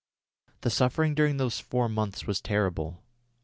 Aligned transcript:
The 0.61 0.71
suffering 0.71 1.13
during 1.13 1.37
those 1.37 1.59
four 1.59 1.87
months 1.87 2.25
was 2.25 2.41
terrible. 2.41 3.03